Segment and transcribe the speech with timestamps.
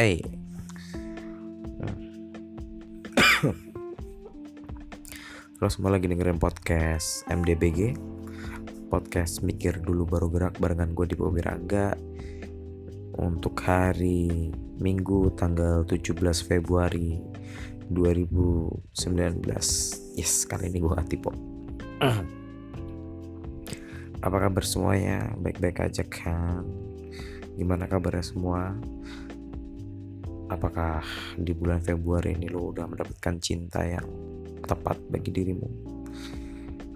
[0.00, 0.16] Eh.
[5.60, 8.00] Lo semua lagi dengerin podcast MDBG
[8.88, 11.92] Podcast Mikir Dulu Baru Gerak barengan gue di Bobi Raga
[13.20, 14.48] Untuk hari
[14.80, 16.16] Minggu tanggal 17
[16.48, 17.20] Februari
[17.92, 18.96] 2019
[20.16, 21.28] Yes, kali ini gue gak tipe
[24.24, 25.28] Apa kabar semuanya?
[25.36, 26.64] Baik-baik aja kan?
[27.60, 28.80] Gimana kabarnya semua?
[30.50, 30.98] Apakah
[31.38, 34.02] di bulan Februari ini lo udah mendapatkan cinta yang
[34.66, 35.68] tepat bagi dirimu?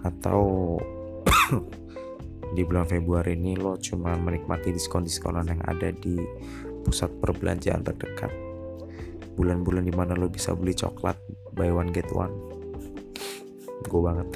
[0.03, 0.75] Atau
[2.55, 6.19] di bulan Februari ini lo cuma menikmati diskon-diskonan yang ada di
[6.83, 8.31] pusat perbelanjaan terdekat?
[9.39, 11.15] Bulan-bulan di mana lo bisa beli coklat
[11.55, 12.35] buy one get one?
[13.87, 14.35] Gue banget.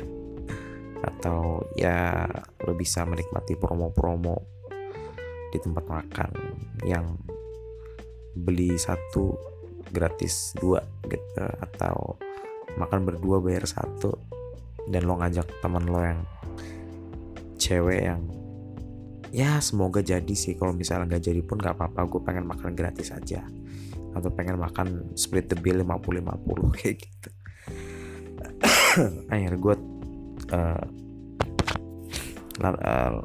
[1.03, 2.23] Atau ya
[2.63, 4.47] lo bisa menikmati promo-promo
[5.51, 6.31] di tempat makan
[6.87, 7.19] yang
[8.37, 9.33] beli satu
[9.89, 12.17] gratis dua gitu atau
[12.77, 14.13] makan berdua bayar satu
[14.89, 16.21] dan lo ngajak teman lo yang
[17.59, 18.21] cewek yang
[19.29, 20.57] ya semoga jadi sih.
[20.57, 23.45] Kalau misalnya nggak jadi pun nggak apa-apa gue pengen makan gratis aja.
[24.17, 27.29] Atau pengen makan split the bill 50-50 kayak gitu.
[29.33, 29.75] Akhir gue
[30.49, 30.85] uh,
[32.65, 33.15] uh,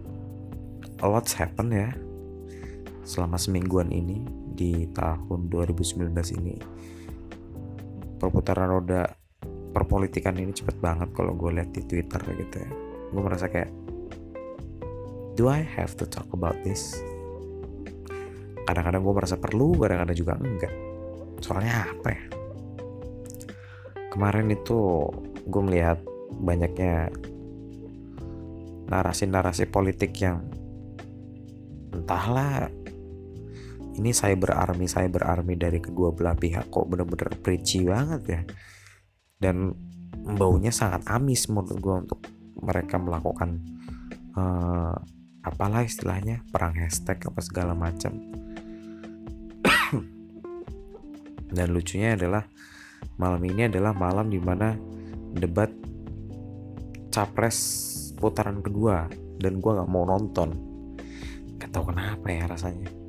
[1.00, 1.90] a lot's happen ya
[3.04, 4.24] selama semingguan ini
[4.56, 6.08] di tahun 2019
[6.40, 6.56] ini
[8.16, 9.04] perputaran roda
[9.74, 12.70] perpolitikan ini cepet banget kalau gue lihat di Twitter gitu ya.
[13.12, 13.68] Gue merasa kayak
[15.36, 16.96] do I have to talk about this?
[18.64, 20.74] Kadang-kadang gue merasa perlu kadang-kadang juga enggak.
[21.42, 22.24] Soalnya apa ya?
[24.14, 25.10] Kemarin itu
[25.44, 25.98] gue melihat
[26.38, 27.10] banyaknya
[28.88, 30.46] narasi-narasi politik yang
[31.90, 32.70] entahlah
[33.94, 38.40] ini cyber army cyber army dari kedua belah pihak kok bener-bener preachy banget ya.
[39.38, 39.70] Dan
[40.34, 42.20] baunya sangat amis menurut gue untuk
[42.64, 43.60] mereka melakukan
[44.34, 44.96] uh,
[45.44, 48.18] apalah istilahnya perang hashtag apa segala macam.
[51.56, 52.48] Dan lucunya adalah
[53.20, 54.74] malam ini adalah malam di mana
[55.36, 55.70] debat
[57.14, 57.58] capres
[58.18, 59.06] putaran kedua
[59.38, 60.50] dan gue nggak mau nonton.
[61.62, 63.03] Gak tau kenapa ya rasanya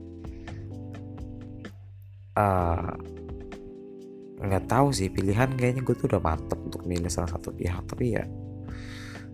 [4.36, 7.88] nggak uh, tahu sih pilihan kayaknya gue tuh udah mantep untuk milih salah satu pihak
[7.88, 8.28] tapi ya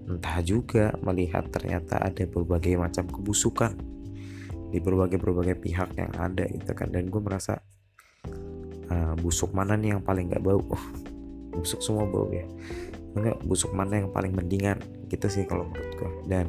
[0.06, 3.78] entah juga melihat ternyata ada berbagai macam kebusukan
[4.72, 6.90] di berbagai berbagai pihak yang ada gitu kan.
[6.90, 7.60] Dan gue merasa
[8.88, 10.64] uh, busuk mana nih yang paling nggak bau?
[10.64, 10.86] Oh,
[11.60, 12.48] busuk semua bau ya.
[13.12, 14.80] Enggak busuk mana yang paling mendingan?
[15.12, 16.48] Gitu sih kalau menurut gue dan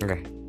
[0.00, 0.08] oke.
[0.08, 0.39] okay.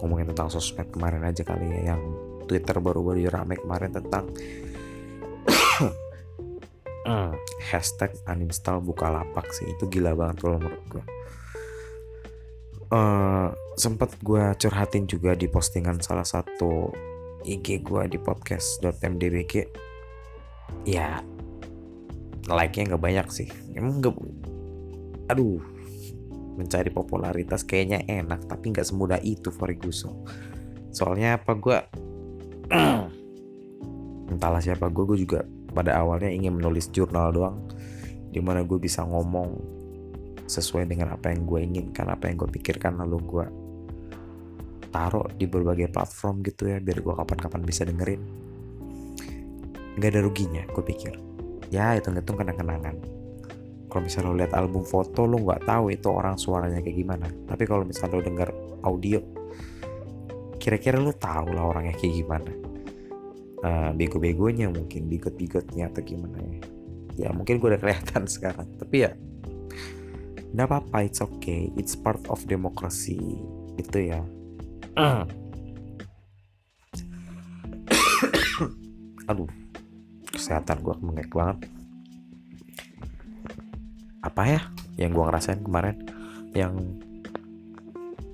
[0.00, 2.02] Ngomongin tentang sosmed kemarin aja kali ya yang
[2.48, 4.26] Twitter baru-baru rame kemarin tentang
[7.70, 9.68] hashtag uninstall Bukalapak sih.
[9.70, 11.04] Itu gila banget kalau menurut gue
[12.90, 16.90] uh, sempet gue curhatin juga di postingan salah satu
[17.46, 19.54] IG gue di podcast.mdbg
[20.84, 21.24] ya
[22.50, 23.48] like-nya nggak banyak sih.
[23.78, 24.14] Emang nggak
[25.30, 25.62] aduh
[26.60, 30.12] mencari popularitas kayaknya enak tapi nggak semudah itu Ferguson.
[30.92, 31.78] Soalnya apa gue
[34.36, 35.40] entahlah siapa gue gue juga
[35.72, 37.56] pada awalnya ingin menulis jurnal doang
[38.30, 39.56] di mana gue bisa ngomong
[40.44, 43.46] sesuai dengan apa yang gue inginkan apa yang gue pikirkan lalu gue
[44.90, 48.22] taruh di berbagai platform gitu ya biar gue kapan-kapan bisa dengerin.
[49.96, 51.14] Nggak ada ruginya gue pikir.
[51.70, 53.19] Ya hitung-hitung kenang-kenangan
[53.90, 57.26] kalau misalnya lo lihat album foto lo nggak tahu itu orang suaranya kayak gimana.
[57.26, 58.48] Tapi kalau misalnya lo dengar
[58.86, 59.18] audio
[60.62, 62.52] kira-kira lo tahu lah orangnya kayak gimana.
[63.60, 66.60] Uh, bego-begonya mungkin bigot-bigotnya atau gimana ya.
[67.26, 68.70] Ya mungkin gue udah kelihatan sekarang.
[68.78, 69.10] Tapi ya
[70.54, 71.74] nggak apa-apa it's okay.
[71.74, 73.18] It's part of democracy
[73.74, 74.22] gitu ya.
[79.30, 79.50] Aduh
[80.30, 81.68] kesehatan gue mengek banget
[84.20, 84.60] apa ya
[85.00, 85.96] yang gue ngerasain kemarin?
[86.52, 87.00] Yang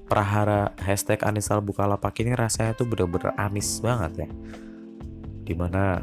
[0.07, 4.31] prahara hashtag Anisal Bukalapak ini rasanya tuh bener-bener amis banget ya.
[5.47, 6.03] Di mana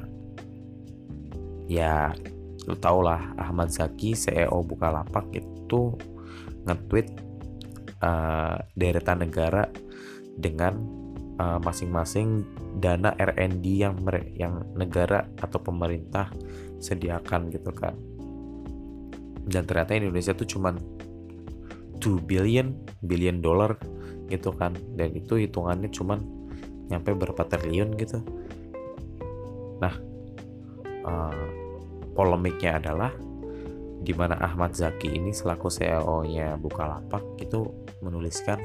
[1.68, 2.12] ya
[2.64, 5.96] lu tau lah Ahmad Zaki CEO Bukalapak itu
[6.64, 7.08] nge-tweet
[8.00, 9.68] uh, deretan negara
[10.40, 10.80] dengan
[11.40, 12.48] uh, masing-masing
[12.80, 14.00] dana R&D yang
[14.34, 16.32] yang negara atau pemerintah
[16.80, 17.96] sediakan gitu kan
[19.48, 20.80] dan ternyata Indonesia tuh cuman
[22.00, 23.80] 2 billion billion dollar
[24.28, 24.76] gitu kan.
[24.96, 26.20] Dan itu hitungannya cuman
[26.92, 28.20] nyampe berapa triliun gitu.
[29.80, 29.96] Nah
[31.08, 31.46] uh,
[32.14, 33.12] polemiknya adalah
[34.04, 37.64] di mana Ahmad Zaki ini selaku CEO-nya Bukalapak itu
[38.04, 38.60] menuliskan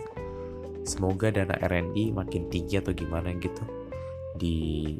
[0.82, 3.62] semoga dana R&D makin tinggi atau gimana gitu
[4.34, 4.98] di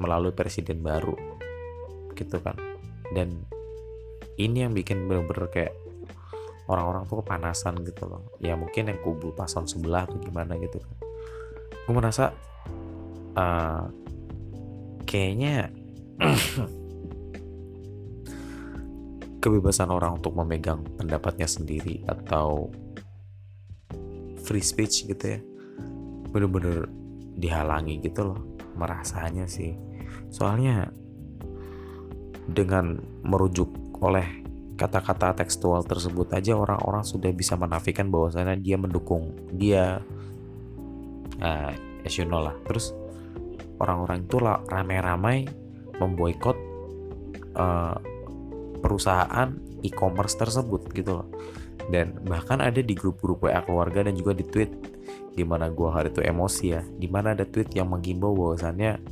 [0.00, 1.12] melalui presiden baru
[2.16, 2.56] gitu kan.
[3.12, 3.44] Dan
[4.40, 5.72] ini yang bikin bener-bener kayak
[6.70, 8.32] orang-orang tuh kepanasan gitu loh.
[8.38, 10.94] Ya mungkin yang kubu paslon sebelah atau gimana gitu kan.
[11.84, 12.32] Gue merasa
[13.36, 13.90] uh,
[15.04, 15.68] kayaknya
[19.42, 22.70] kebebasan orang untuk memegang pendapatnya sendiri atau
[24.42, 25.40] free speech gitu ya
[26.32, 26.88] bener-bener
[27.36, 28.40] dihalangi gitu loh
[28.78, 29.76] merasanya sih.
[30.32, 30.88] Soalnya
[32.48, 34.42] dengan merujuk oleh
[34.74, 40.02] kata-kata tekstual tersebut aja orang-orang sudah bisa menafikan bahwasannya dia mendukung dia.
[41.38, 41.72] Uh,
[42.02, 42.54] as you know lah.
[42.66, 42.90] Terus
[43.78, 45.46] orang-orang itu lah ramai-ramai
[45.98, 46.58] memboikot
[47.54, 47.96] uh,
[48.82, 49.54] perusahaan
[49.86, 51.28] e-commerce tersebut gitu loh.
[51.90, 54.70] Dan bahkan ada di grup-grup WA keluarga dan juga di tweet
[55.34, 56.82] di mana gue hari itu emosi ya.
[56.82, 59.02] Di mana ada tweet yang menghimbau bahwasannya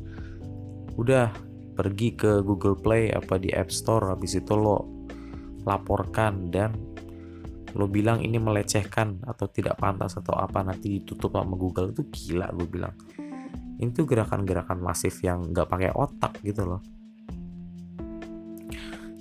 [0.99, 1.50] udah
[1.81, 4.85] pergi ke Google Play apa di App Store habis itu lo
[5.65, 6.77] laporkan dan
[7.73, 11.97] lo bilang ini melecehkan atau tidak pantas atau apa nanti ditutup sama Google.
[11.97, 12.93] Itu gila gue bilang.
[13.81, 16.85] Ini tuh gerakan-gerakan masif yang nggak pakai otak gitu loh.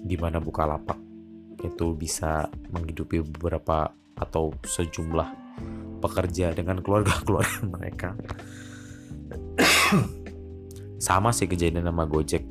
[0.04, 1.00] Di mana lapak
[1.64, 3.88] itu bisa menghidupi beberapa
[4.20, 5.32] atau sejumlah
[6.04, 8.20] pekerja dengan keluarga-keluarga mereka
[11.00, 12.44] sama sih kejadian sama Gojek.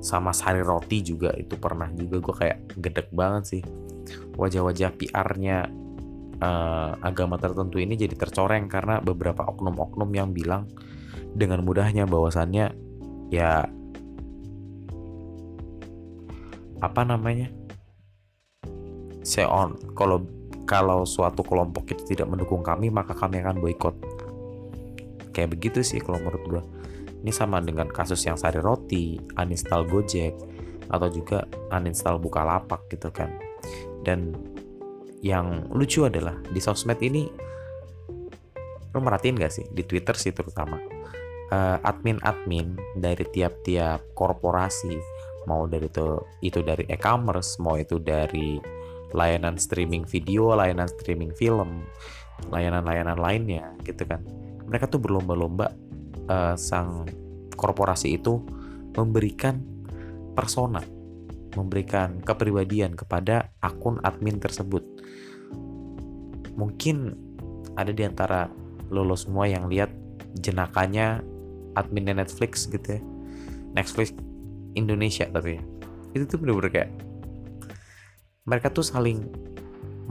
[0.00, 3.62] Sama Sari Roti juga itu pernah juga gue kayak gedek banget sih.
[4.36, 5.68] Wajah-wajah PR-nya
[6.40, 10.68] uh, agama tertentu ini jadi tercoreng karena beberapa oknum-oknum yang bilang
[11.36, 12.72] dengan mudahnya bahwasannya
[13.28, 13.68] ya
[16.80, 17.52] apa namanya?
[19.20, 20.24] Seon kalau
[20.64, 23.96] kalau suatu kelompok itu tidak mendukung kami maka kami akan boykot.
[25.36, 26.62] Kayak begitu sih kalau menurut gue
[27.20, 30.32] ini sama dengan kasus yang sari roti uninstall gojek
[30.90, 33.30] atau juga uninstall bukalapak gitu kan.
[34.00, 34.34] Dan
[35.20, 37.28] yang lucu adalah di sosmed ini
[38.90, 39.66] lo merhatiin gak sih?
[39.70, 40.80] Di Twitter sih terutama.
[41.50, 44.94] Uh, admin-admin dari tiap-tiap korporasi
[45.50, 46.14] mau dari itu
[46.46, 48.54] itu dari e-commerce mau itu dari
[49.10, 51.82] layanan streaming video layanan streaming film
[52.54, 54.22] layanan-layanan lainnya gitu kan.
[54.70, 55.74] Mereka tuh berlomba-lomba
[56.30, 57.10] uh, sang
[57.58, 58.38] korporasi itu
[58.94, 59.58] memberikan
[60.38, 60.80] persona
[61.58, 64.86] memberikan kepribadian kepada akun admin tersebut.
[66.54, 67.16] Mungkin
[67.74, 68.46] ada di antara
[68.90, 69.90] lo, semua yang lihat
[70.38, 71.22] jenakanya
[71.74, 73.02] adminnya Netflix gitu ya.
[73.74, 74.14] Netflix
[74.74, 75.62] Indonesia tapi ya.
[76.10, 76.90] itu tuh bener-bener kayak
[78.46, 79.30] mereka tuh saling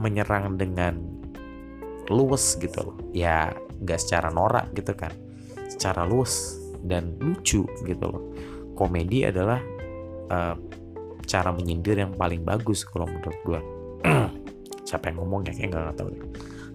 [0.00, 0.96] menyerang dengan
[2.08, 2.96] luwes gitu loh.
[3.12, 5.12] Ya nggak secara norak gitu kan
[5.80, 8.36] secara luwes dan lucu gitu loh.
[8.76, 9.64] Komedi adalah
[10.28, 10.52] uh,
[11.24, 13.60] cara menyindir yang paling bagus kalau menurut gue
[14.88, 16.20] siapa yang ngomong ya kayak nggak tahu deh.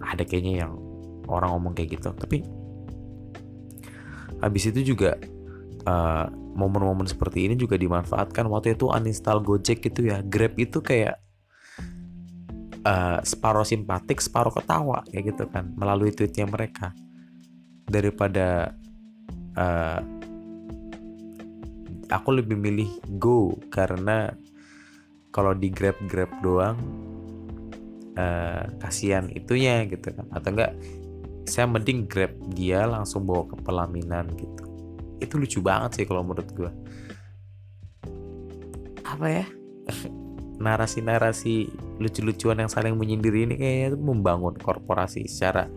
[0.01, 0.73] Ada kayaknya yang
[1.29, 2.41] orang ngomong kayak gitu tapi
[4.41, 5.21] habis itu juga
[5.85, 6.25] uh,
[6.57, 8.49] momen-momen seperti ini juga dimanfaatkan.
[8.49, 11.21] Waktu itu uninstall Gojek gitu ya Grab itu kayak
[12.89, 16.89] uh, separuh simpatik separuh ketawa kayak gitu kan melalui tweetnya mereka.
[17.85, 18.73] Daripada
[19.55, 19.99] uh,
[22.09, 24.31] aku lebih milih Go karena
[25.35, 26.79] kalau di Grab Grab doang
[28.15, 30.27] uh, kasihan itunya gitu kan.
[30.31, 30.71] Atau enggak
[31.45, 34.63] saya mending Grab dia langsung bawa ke pelaminan gitu.
[35.19, 36.71] Itu lucu banget sih kalau menurut gue
[39.05, 39.45] apa ya?
[40.65, 41.67] Narasi-narasi
[41.99, 45.67] lucu-lucuan yang saling menyindir ini kayaknya membangun korporasi secara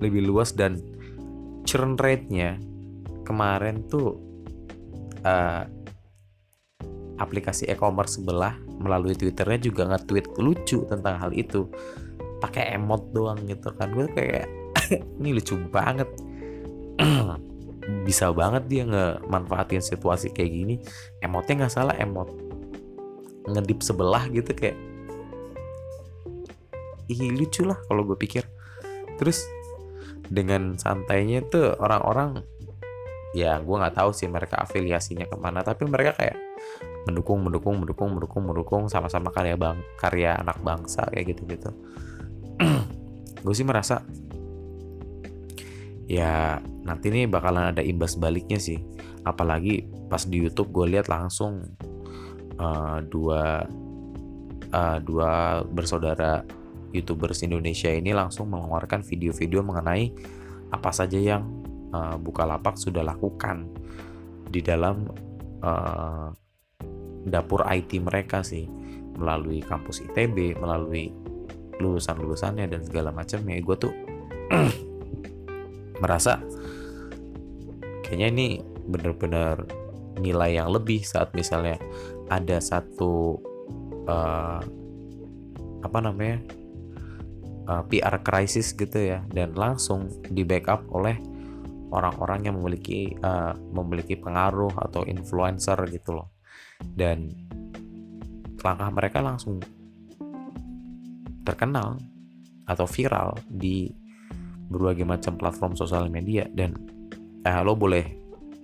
[0.00, 0.80] lebih luas dan
[1.68, 2.58] churn rate-nya
[3.32, 4.20] kemarin tuh
[5.24, 5.64] uh,
[7.16, 11.64] aplikasi e-commerce sebelah melalui twitternya juga nge-tweet lucu tentang hal itu.
[12.44, 13.88] Pakai emot doang gitu kan.
[13.96, 14.44] Gue kayak
[15.24, 16.12] ini lucu banget.
[18.06, 20.74] Bisa banget dia ngemanfaatin situasi kayak gini.
[21.24, 22.28] Emotnya nggak salah emot
[23.42, 24.78] ngedip sebelah gitu kayak
[27.10, 28.44] ih lucu lah kalau gue pikir.
[29.16, 29.46] Terus
[30.28, 32.46] dengan santainya tuh orang-orang
[33.32, 36.36] ya gue nggak tahu sih mereka afiliasinya ke mana tapi mereka kayak
[37.08, 41.70] mendukung mendukung mendukung mendukung mendukung sama-sama karya bang karya anak bangsa kayak gitu gitu
[43.44, 44.04] gue sih merasa
[46.12, 48.82] ya nanti nih bakalan ada imbas baliknya sih.
[49.22, 51.72] Apalagi pas di YouTube gue lihat langsung
[52.58, 53.64] uh, dua
[54.74, 56.42] uh, dua bersaudara
[56.92, 60.12] youtubers Indonesia ini langsung mengeluarkan video-video mengenai
[60.68, 61.48] apa saja yang
[61.92, 63.68] uh, Bukalapak sudah lakukan
[64.48, 65.08] di dalam
[65.62, 66.28] uh,
[67.28, 68.66] dapur IT mereka sih.
[69.12, 71.12] Melalui kampus ITB melalui
[71.76, 73.60] lulusan-lulusannya dan segala macamnya.
[73.60, 73.92] Gue tuh
[76.02, 76.40] merasa
[78.02, 78.46] kayaknya ini
[78.88, 79.68] bener-bener
[80.20, 81.76] nilai yang lebih saat misalnya
[82.28, 83.36] ada satu
[84.08, 84.60] uh,
[85.82, 86.40] apa namanya
[87.68, 89.20] uh, PR krisis gitu ya.
[89.28, 91.31] Dan langsung di backup oleh
[91.92, 96.32] orang-orang yang memiliki uh, memiliki pengaruh atau influencer gitu loh.
[96.80, 97.28] Dan
[98.64, 99.60] langkah mereka langsung
[101.44, 102.00] terkenal
[102.64, 103.90] atau viral di
[104.72, 106.48] berbagai macam platform sosial media.
[106.48, 106.72] Dan
[107.44, 108.04] eh, lo boleh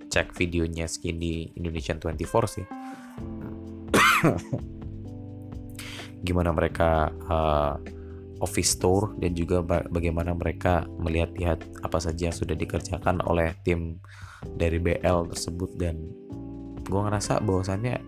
[0.09, 2.65] cek videonya Skinny Indonesian 24 sih.
[6.25, 7.77] Gimana mereka uh,
[8.39, 13.99] office tour dan juga bagaimana mereka melihat-lihat apa saja yang sudah dikerjakan oleh tim
[14.55, 15.75] dari BL tersebut.
[15.75, 16.07] Dan
[16.83, 17.99] gue ngerasa bahwasannya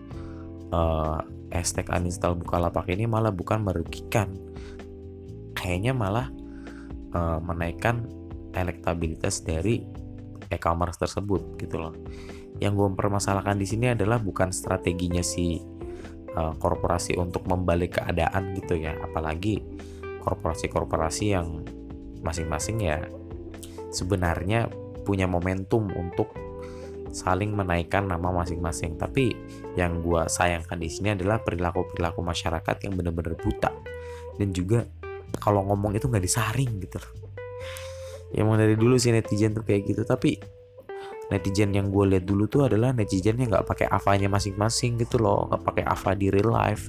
[0.72, 1.20] uh,
[1.52, 4.32] hashtag uninstall Bukalapak ini malah bukan merugikan
[5.52, 6.26] kayaknya malah
[7.12, 8.08] uh, menaikkan
[8.56, 9.84] elektabilitas dari
[10.48, 11.94] e-commerce tersebut gitu loh.
[12.60, 15.60] Yang gue permasalahkan di sini adalah bukan strateginya si
[16.36, 19.60] uh, korporasi untuk membalik keadaan gitu ya apalagi
[20.22, 21.66] korporasi-korporasi yang
[22.22, 23.02] masing-masing ya
[23.90, 24.70] sebenarnya
[25.02, 26.32] punya momentum untuk
[27.12, 28.96] saling menaikkan nama masing-masing.
[28.96, 29.36] Tapi
[29.76, 33.70] yang gue sayangkan di sini adalah perilaku-perilaku masyarakat yang benar-benar buta
[34.40, 34.88] dan juga
[35.38, 37.12] kalau ngomong itu nggak disaring gitu loh.
[38.32, 40.02] Ya emang dari dulu sih netizen tuh kayak gitu.
[40.08, 40.40] Tapi
[41.28, 45.52] netizen yang gue lihat dulu tuh adalah netizen yang nggak pakai avanya masing-masing gitu loh,
[45.52, 46.88] nggak pakai ava di real life.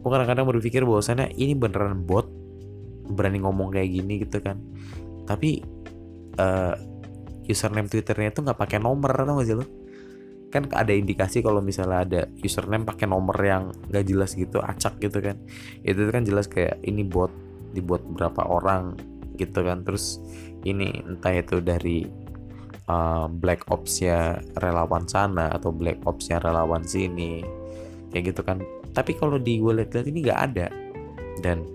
[0.00, 2.43] Gue kadang-kadang berpikir bahwasannya ini beneran bot
[3.04, 4.60] berani ngomong kayak gini gitu kan.
[5.24, 5.60] Tapi
[6.40, 6.74] uh,
[7.44, 9.66] username twitternya itu nggak pakai nomor atau nggak sih lo?
[10.48, 15.20] Kan ada indikasi kalau misalnya ada username pakai nomor yang nggak jelas gitu acak gitu
[15.20, 15.36] kan.
[15.84, 17.32] Itu kan jelas kayak ini bot
[17.74, 18.96] dibuat berapa orang
[19.36, 19.82] gitu kan.
[19.82, 20.22] Terus
[20.64, 22.06] ini entah itu dari
[22.88, 27.44] uh, black ops ya relawan sana atau black ops ya relawan sini
[28.14, 28.62] kayak gitu kan.
[28.94, 30.66] Tapi kalau di lihat ini nggak ada.
[31.42, 31.66] Dan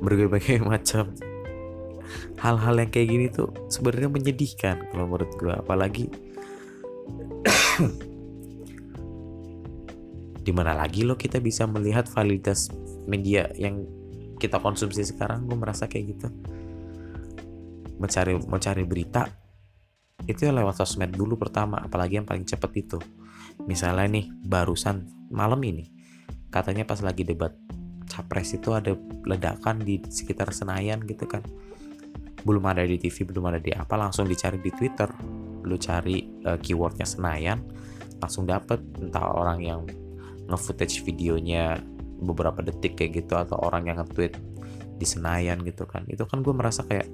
[0.00, 1.12] berbagai macam
[2.38, 6.06] hal-hal yang kayak gini tuh sebenarnya menyedihkan kalau menurut gue apalagi
[10.46, 12.70] di mana lagi lo kita bisa melihat validitas
[13.10, 13.82] media yang
[14.36, 16.28] kita konsumsi sekarang gue merasa kayak gitu.
[17.96, 19.26] Mencari mencari berita
[20.26, 22.98] itu ya lewat sosmed dulu pertama apalagi yang paling cepet itu.
[23.66, 25.90] Misalnya nih barusan malam ini
[26.52, 27.50] katanya pas lagi debat
[28.16, 28.96] capres itu ada
[29.28, 31.44] ledakan di sekitar Senayan gitu kan.
[32.48, 35.12] Belum ada di TV belum ada di apa langsung dicari di Twitter.
[35.68, 37.60] Lu cari uh, keywordnya Senayan
[38.16, 38.80] langsung dapet.
[38.96, 39.80] Entah orang yang
[40.48, 41.76] nge-footage videonya
[42.16, 44.32] beberapa detik kayak gitu atau orang yang nge-tweet
[44.96, 46.08] di Senayan gitu kan.
[46.08, 47.12] Itu kan gue merasa kayak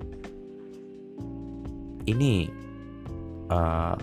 [2.06, 2.46] ini
[3.50, 3.98] uh,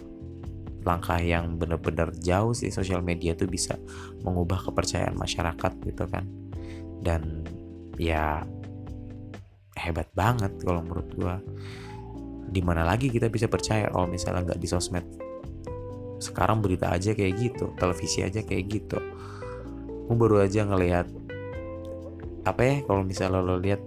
[0.83, 2.67] langkah yang bener-bener jauh sih.
[2.73, 3.79] Sosial media tuh bisa
[4.27, 6.48] mengubah kepercayaan masyarakat gitu kan
[6.99, 7.43] dan
[7.99, 8.43] ya
[9.79, 11.35] hebat banget kalau menurut gue
[12.49, 15.05] di mana lagi kita bisa percaya kalau misalnya nggak di sosmed?
[16.19, 18.99] Sekarang berita aja kayak gitu televisi aja kayak gitu.
[20.09, 21.07] Gue baru aja ngelihat
[22.47, 23.79] apa ya kalau misalnya lo lihat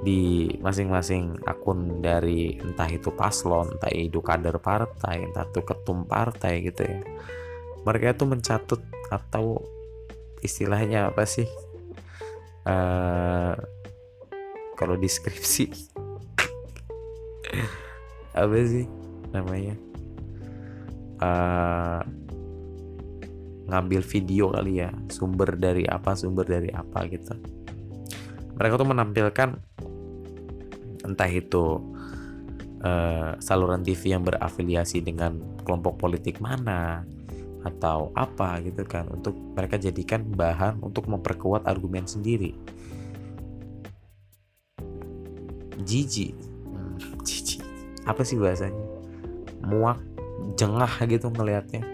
[0.00, 6.64] di masing-masing akun dari entah itu paslon, entah itu kader partai, entah itu ketum partai
[6.64, 7.00] gitu ya.
[7.84, 8.80] Mereka itu mencatut
[9.12, 9.60] atau
[10.40, 11.48] istilahnya apa sih?
[12.64, 13.56] Uh,
[14.76, 15.68] kalau deskripsi.
[18.30, 18.86] Apa sih
[19.34, 19.74] namanya?
[21.20, 22.00] Uh,
[23.70, 27.38] ngambil video kali ya sumber dari apa sumber dari apa gitu.
[28.58, 29.48] Mereka tuh menampilkan
[31.06, 31.78] entah itu
[32.82, 37.06] uh, saluran TV yang berafiliasi dengan kelompok politik mana
[37.60, 42.56] atau apa gitu kan untuk mereka jadikan bahan untuk memperkuat argumen sendiri.
[45.80, 46.36] Jijik.
[46.68, 47.64] Hmm, jijik.
[48.04, 48.80] Apa sih bahasanya?
[49.64, 50.00] Muak
[50.56, 51.84] jengah gitu ngelihatnya.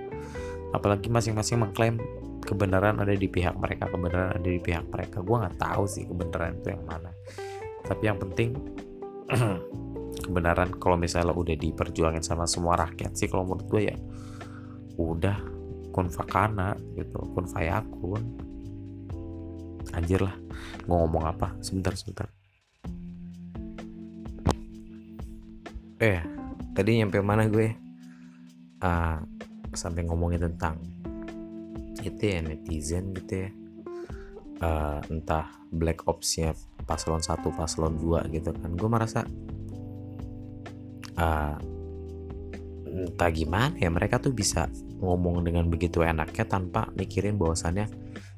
[0.75, 1.99] Apalagi masing-masing mengklaim
[2.47, 5.23] kebenaran ada di pihak mereka kebenaran ada di pihak mereka.
[5.23, 7.11] Gue nggak tahu sih kebenaran itu yang mana.
[7.87, 8.55] Tapi yang penting
[10.27, 13.97] kebenaran kalau misalnya udah diperjuangin sama semua rakyat sih kalau menurut gue ya
[14.97, 15.56] udah
[15.97, 18.21] kun fakana gitu kun fayakun.
[19.97, 20.37] Anjir lah
[20.85, 21.57] gue ngomong apa?
[21.65, 22.29] Sebentar sebentar.
[25.97, 26.21] Eh
[26.77, 27.73] tadi nyampe mana gue?
[28.77, 29.25] Uh,
[29.73, 30.77] sampai ngomongin tentang
[32.05, 33.51] itu ya netizen gitu ya.
[34.61, 36.53] Uh, entah black opsnya
[36.85, 38.71] paslon 1 paslon 2 gitu kan.
[38.77, 39.25] Gue merasa
[41.17, 41.57] uh,
[42.97, 44.73] entah gimana ya mereka tuh bisa
[45.05, 47.87] ngomong dengan begitu enaknya tanpa mikirin bahwasannya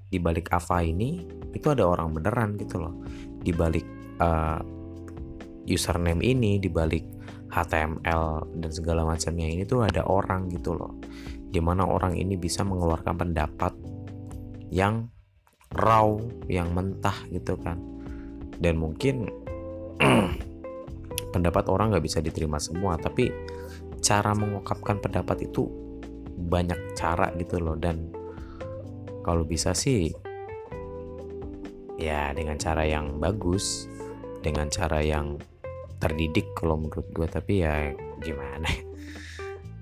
[0.09, 1.23] di balik Ava ini
[1.53, 2.95] itu ada orang beneran gitu loh.
[3.45, 3.85] Di balik
[4.19, 4.61] uh,
[5.69, 7.05] username ini di balik
[7.49, 10.97] HTML dan segala macamnya ini tuh ada orang gitu loh.
[11.49, 13.73] Di mana orang ini bisa mengeluarkan pendapat
[14.73, 15.09] yang
[15.77, 16.09] raw
[16.49, 17.77] yang mentah gitu kan.
[18.59, 19.29] Dan mungkin
[21.35, 23.29] pendapat orang nggak bisa diterima semua tapi
[23.99, 25.67] cara mengungkapkan pendapat itu
[26.39, 27.75] banyak cara gitu loh.
[27.75, 28.15] Dan
[29.27, 30.15] kalau bisa sih
[31.99, 33.91] ya dengan cara yang bagus
[34.39, 35.35] dengan cara yang
[35.99, 37.91] terdidik kalau menurut gue tapi ya
[38.23, 38.71] gimana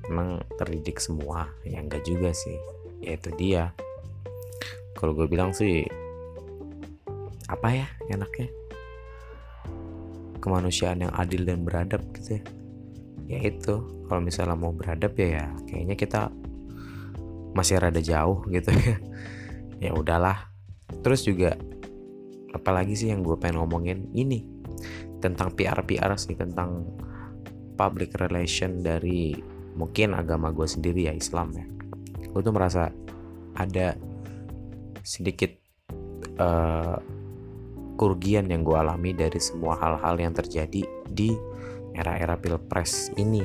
[0.08, 2.56] emang terdidik semua ya enggak juga sih.
[3.04, 3.76] Ya itu dia.
[4.96, 5.84] Kalau gue bilang sih
[7.46, 8.48] apa ya enaknya?
[10.40, 12.55] Kemanusiaan yang adil dan beradab gitu ya
[13.26, 16.20] ya itu kalau misalnya mau beradab ya ya kayaknya kita
[17.56, 18.96] masih rada jauh gitu ya.
[19.76, 20.48] Ya udahlah.
[21.04, 21.52] Terus juga
[22.56, 24.48] apalagi sih yang gue pengen ngomongin ini
[25.20, 26.88] tentang PR PR sih tentang
[27.76, 29.36] public relation dari
[29.76, 31.66] mungkin agama gue sendiri ya Islam ya.
[32.32, 32.88] Gue tuh merasa
[33.52, 34.00] ada
[35.04, 35.52] sedikit
[36.40, 36.96] uh,
[38.00, 41.36] kerugian yang gue alami dari semua hal-hal yang terjadi di
[41.96, 43.42] era-era pilpres ini.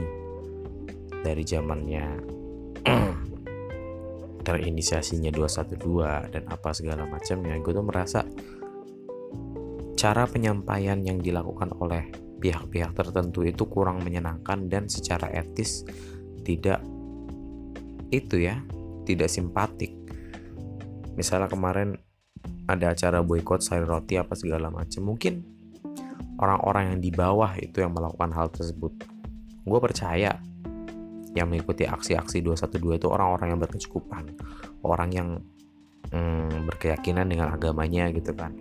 [1.21, 2.05] Dari zamannya
[4.47, 8.25] terinisiasinya 212 dan apa segala macamnya gue tuh merasa
[9.93, 12.09] cara penyampaian yang dilakukan oleh
[12.41, 15.85] pihak-pihak tertentu itu kurang menyenangkan dan secara etis
[16.41, 16.81] tidak
[18.09, 18.65] itu ya
[19.05, 19.93] tidak simpatik.
[21.13, 21.93] Misalnya kemarin
[22.65, 25.45] ada acara boykot sayur roti apa segala macam mungkin
[26.41, 28.91] orang-orang yang di bawah itu yang melakukan hal tersebut.
[29.61, 30.41] Gue percaya
[31.37, 34.35] yang mengikuti aksi-aksi 212 itu orang-orang yang berkecukupan
[34.83, 35.29] orang yang
[36.11, 38.51] hmm, berkeyakinan dengan agamanya gitu kan.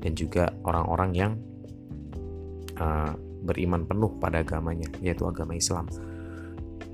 [0.00, 1.32] Dan juga orang-orang yang
[2.78, 3.12] uh,
[3.44, 5.90] beriman penuh pada agamanya yaitu agama Islam.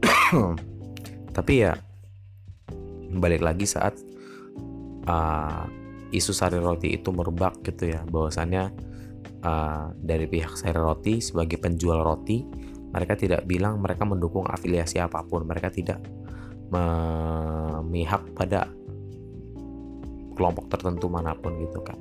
[1.36, 1.76] Tapi ya
[3.10, 3.98] balik lagi saat
[5.06, 5.66] uh,
[6.10, 8.70] isu sari roti itu merebak gitu ya bahwasannya
[9.44, 12.44] uh, dari pihak sari roti sebagai penjual roti
[12.90, 15.46] mereka tidak bilang mereka mendukung afiliasi apa pun.
[15.46, 16.02] Mereka tidak
[16.70, 18.66] memihak pada
[20.40, 21.98] kelompok tertentu mana pun gitu kan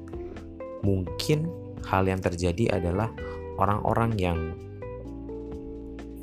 [0.80, 1.52] mungkin
[1.84, 3.12] hal yang terjadi adalah
[3.60, 4.40] orang-orang yang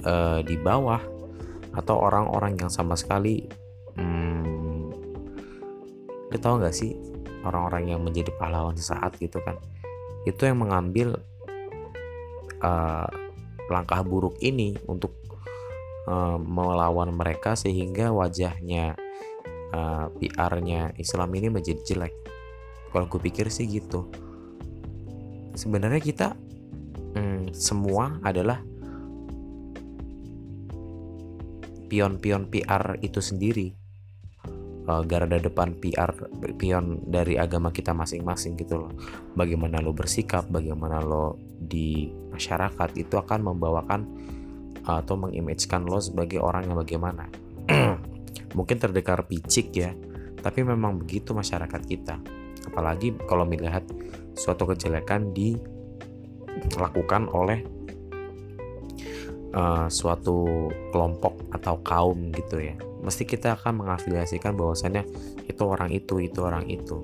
[0.05, 1.01] uh, di bawah
[1.77, 3.45] atau orang-orang yang sama sekali
[4.01, 4.89] hmm,
[6.33, 6.97] lo tau gak sih
[7.45, 9.61] orang-orang yang menjadi pahlawan sesaat gitu kan
[10.27, 11.23] itu yang mengambil
[12.61, 13.07] uh,
[13.71, 15.15] langkah buruk ini untuk
[16.11, 18.99] uh, melawan mereka sehingga wajahnya
[19.71, 22.15] uh, PR-nya Islam ini menjadi jelek.
[22.91, 24.11] Kalau gue pikir sih gitu.
[25.55, 26.35] Sebenarnya kita
[27.15, 28.61] hmm, semua adalah
[31.87, 33.86] pion-pion PR itu sendiri
[34.87, 36.11] uh, garda depan PR
[36.57, 38.93] pion dari agama kita masing-masing gitu loh.
[39.35, 44.01] Bagaimana lo bersikap, bagaimana lo di masyarakat itu akan membawakan
[44.87, 47.29] uh, atau mengimagekan lo sebagai orang yang bagaimana.
[48.57, 49.93] Mungkin terdengar picik ya,
[50.41, 52.17] tapi memang begitu masyarakat kita.
[52.67, 53.83] Apalagi kalau melihat
[54.35, 57.76] suatu kejelekan dilakukan oleh
[59.55, 62.75] uh, suatu kelompok atau kaum gitu ya.
[63.05, 65.07] Mesti kita akan mengafiliasikan bahwasannya
[65.47, 66.99] itu orang itu itu orang itu.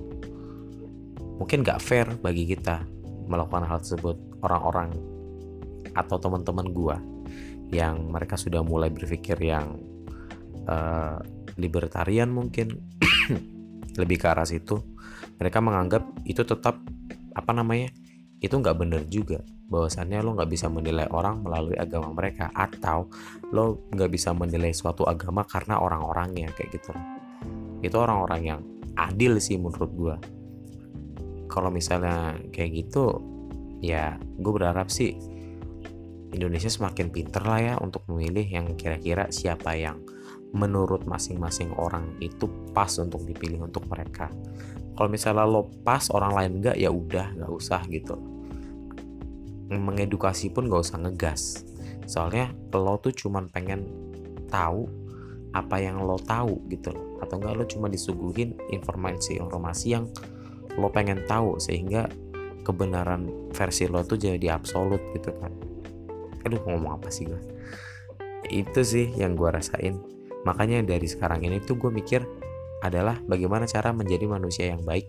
[1.39, 2.83] Mungkin gak fair bagi kita
[3.27, 4.19] melakukan hal tersebut.
[4.43, 4.91] Orang-orang
[5.95, 6.97] atau teman-teman gua
[7.71, 9.79] yang mereka sudah mulai berpikir yang
[10.67, 11.17] uh,
[11.57, 12.81] libertarian mungkin
[14.01, 14.81] lebih ke arah situ
[15.37, 16.81] mereka menganggap itu tetap
[17.33, 17.89] apa namanya
[18.43, 19.39] itu nggak benar juga
[19.71, 23.07] bahwasannya lo nggak bisa menilai orang melalui agama mereka atau
[23.55, 26.91] lo nggak bisa menilai suatu agama karena orang-orangnya kayak gitu
[27.81, 28.61] itu orang-orang yang
[28.99, 30.15] adil sih menurut gue
[31.47, 33.23] kalau misalnya kayak gitu
[33.79, 35.15] ya gue berharap sih
[36.33, 40.01] Indonesia semakin pinter lah ya untuk memilih yang kira-kira siapa yang
[40.53, 44.29] menurut masing-masing orang itu pas untuk dipilih untuk mereka.
[44.93, 48.32] Kalau misalnya lo pas orang lain enggak ya udah nggak usah gitu.
[49.79, 51.63] Mengedukasi pun nggak usah ngegas.
[52.05, 53.87] Soalnya lo tuh cuman pengen
[54.51, 54.89] tahu
[55.53, 57.21] apa yang lo tahu gitu loh.
[57.23, 60.09] Atau enggak lo cuma disuguhin informasi-informasi yang
[60.75, 62.09] lo pengen tahu sehingga
[62.67, 65.53] kebenaran versi lo tuh jadi absolut gitu kan.
[66.43, 67.41] Aduh ngomong apa sih gue?
[68.51, 72.21] Itu sih yang gue rasain Makanya dari sekarang ini tuh gue mikir
[72.83, 75.07] adalah bagaimana cara menjadi manusia yang baik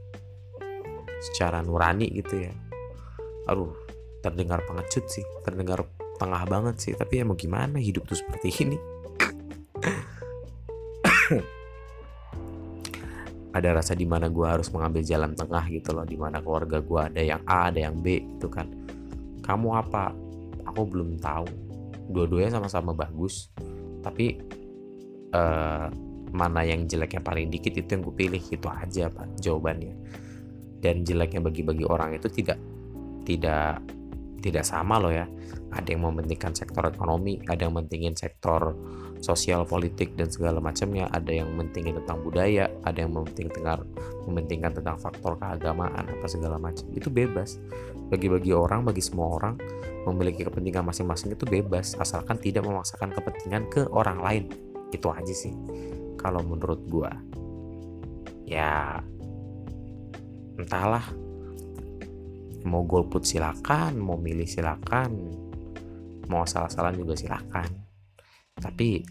[1.31, 2.55] secara nurani gitu ya.
[3.51, 3.75] Aduh,
[4.25, 5.85] terdengar pengecut sih, terdengar
[6.17, 6.97] tengah banget sih.
[6.97, 8.81] Tapi ya mau gimana hidup tuh seperti ini.
[13.55, 17.01] ada rasa di mana gue harus mengambil jalan tengah gitu loh di mana keluarga gue
[17.07, 18.67] ada yang A ada yang B gitu kan.
[19.47, 20.11] Kamu apa?
[20.73, 21.47] Aku belum tahu.
[22.11, 23.55] Dua-duanya sama-sama bagus.
[24.03, 24.43] Tapi
[25.31, 25.87] uh,
[26.35, 29.95] mana yang jeleknya paling dikit itu yang gue pilih itu aja pak jawabannya.
[30.83, 32.59] Dan jeleknya bagi-bagi orang itu tidak
[33.25, 33.81] tidak
[34.45, 35.25] tidak sama loh ya.
[35.73, 38.77] Ada yang mementingkan sektor ekonomi ada yang mementingin sektor
[39.25, 41.09] sosial politik dan segala macamnya.
[41.09, 43.89] Ada yang mementingin tentang budaya ada yang mementingkan
[44.29, 46.85] mementingkan tentang faktor keagamaan apa segala macam.
[46.93, 47.57] Itu bebas.
[48.13, 49.57] Bagi-bagi orang bagi semua orang
[50.05, 54.45] memiliki kepentingan masing-masing itu bebas asalkan tidak memaksakan kepentingan ke orang lain.
[54.93, 55.57] Itu aja sih
[56.21, 57.09] kalau menurut gua.
[58.45, 59.01] Ya
[60.61, 61.24] entahlah
[62.65, 65.13] mau golput silakan mau milih silakan
[66.29, 67.69] mau salah-salah juga silakan.
[68.57, 69.05] Tapi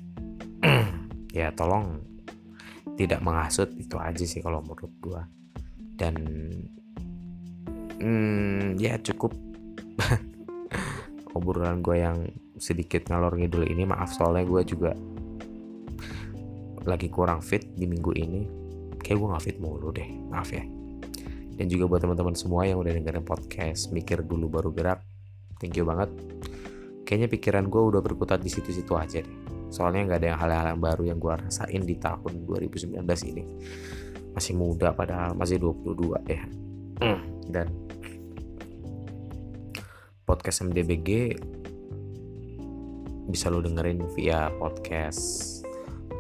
[1.37, 2.01] ya tolong
[2.97, 5.21] tidak menghasut itu aja sih kalau menurut gua.
[5.93, 6.15] Dan
[8.01, 9.33] hmm, ya cukup.
[11.37, 12.29] Obrolan gue yang
[12.61, 14.93] sedikit ngalor ngidul ini maaf soalnya gue juga
[16.85, 18.41] lagi kurang fit di minggu ini.
[19.01, 20.82] Kayak gue gak fit mulu deh maaf ya
[21.57, 24.99] dan juga buat teman-teman semua yang udah dengerin podcast mikir dulu baru gerak
[25.63, 26.11] thank you banget.
[27.07, 29.37] Kayaknya pikiran gue udah berkutat di situ-situ aja deh.
[29.71, 32.99] Soalnya nggak ada yang hal-hal yang baru yang gue rasain di tahun 2019
[33.31, 33.43] ini.
[34.35, 36.43] Masih muda padahal masih 22 ya.
[37.47, 37.71] Dan
[40.27, 41.39] podcast MDBG
[43.31, 45.63] bisa lo dengerin via podcast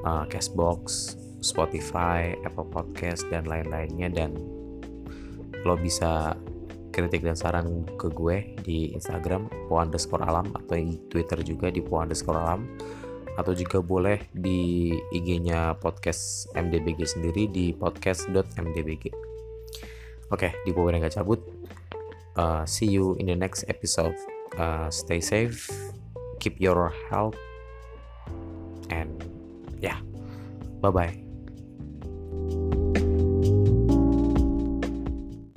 [0.07, 4.11] uh, Cashbox, Spotify, Apple Podcast dan lain-lainnya.
[4.11, 4.35] Dan
[5.63, 6.37] lo bisa
[6.93, 11.81] kritik dan saran ke gue di Instagram po underscore alam atau di Twitter juga di
[11.81, 12.69] po underscore alam
[13.33, 19.09] atau juga boleh di IG-nya podcast MDBG sendiri di podcast.mdbg.
[20.29, 21.41] Oke, di Power nggak cabut.
[22.37, 24.13] Uh, see you in the next episode.
[24.53, 25.65] Uh, stay safe,
[26.37, 27.37] keep your health,
[28.93, 29.17] and
[29.83, 29.99] Yeah.
[30.79, 31.22] Bye bye.